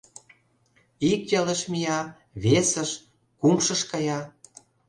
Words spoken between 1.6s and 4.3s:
мия, весыш, кумшыш кая.